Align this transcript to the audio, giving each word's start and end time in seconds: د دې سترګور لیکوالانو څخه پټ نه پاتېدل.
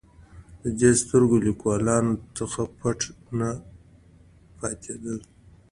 د 0.63 0.65
دې 0.79 0.91
سترګور 1.01 1.41
لیکوالانو 1.49 2.13
څخه 2.37 2.61
پټ 2.77 2.99
نه 3.39 3.49
پاتېدل. 4.57 5.17